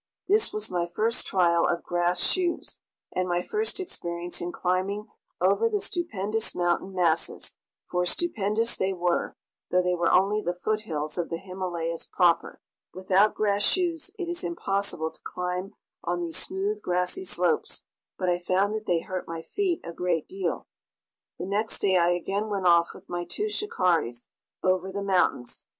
This 0.27 0.51
was 0.51 0.71
my 0.71 0.87
first 0.87 1.27
trial 1.27 1.67
of 1.67 1.83
grass 1.83 2.21
shoes, 2.21 2.79
and 3.15 3.29
my 3.29 3.39
first 3.39 3.79
experience 3.79 4.41
in 4.41 4.51
climbing 4.51 5.05
over 5.39 5.69
the 5.69 5.79
stupendous 5.79 6.55
mountain 6.55 6.91
masses; 6.95 7.53
for 7.85 8.03
stupendous 8.07 8.75
they 8.75 8.93
were, 8.93 9.35
though 9.69 9.83
they 9.83 9.93
were 9.93 10.11
only 10.11 10.41
the 10.41 10.55
foothills 10.55 11.19
of 11.19 11.29
the 11.29 11.37
Himalayas 11.37 12.07
proper. 12.07 12.59
Without 12.95 13.35
grass 13.35 13.61
shoes 13.61 14.09
it 14.17 14.27
is 14.27 14.43
impossible 14.43 15.11
to 15.11 15.21
climb 15.21 15.75
on 16.03 16.19
these 16.19 16.35
smooth, 16.37 16.81
grassy 16.81 17.23
slopes; 17.23 17.83
but 18.17 18.27
I 18.27 18.39
found 18.39 18.73
that 18.73 18.87
they 18.87 19.01
hurt 19.01 19.27
my 19.27 19.43
feet 19.43 19.81
a 19.83 19.93
great 19.93 20.27
deal. 20.27 20.65
The 21.37 21.45
next 21.45 21.77
day 21.77 21.97
I 21.97 22.09
again 22.09 22.47
went 22.49 22.65
off 22.65 22.95
with 22.95 23.07
my 23.07 23.23
two 23.23 23.49
shikaris 23.49 24.23
over 24.63 24.91
the 24.91 25.03
mountains. 25.03 25.67